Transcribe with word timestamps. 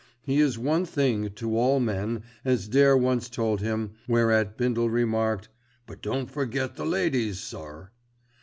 He 0.23 0.39
is 0.39 0.57
one 0.57 0.83
thing 0.85 1.29
to 1.35 1.55
all 1.55 1.79
men, 1.79 2.23
as 2.43 2.67
Dare 2.67 2.97
once 2.97 3.29
told 3.29 3.61
him, 3.61 3.91
whereat 4.07 4.57
Bindle 4.57 4.89
remarked, 4.89 5.49
"But 5.85 6.01
don't 6.01 6.25
forget 6.27 6.75
the 6.75 6.87
ladies, 6.87 7.39
sir." 7.39 7.91